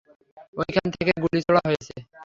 ঐখান 0.57 0.87
থেকে 0.95 1.11
গুলি 1.23 1.39
ছোঁড়া 1.45 1.61
হয়েছে! 1.67 1.93